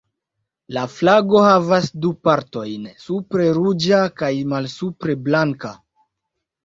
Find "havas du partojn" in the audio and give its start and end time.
1.47-2.89